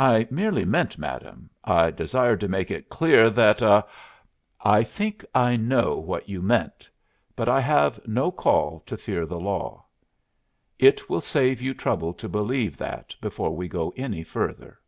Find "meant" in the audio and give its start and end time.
0.64-0.98, 6.42-6.90